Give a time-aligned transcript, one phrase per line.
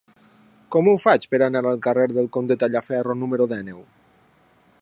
[0.75, 3.89] Com ho faig per anar al carrer del Comte Tallaferro número dinou?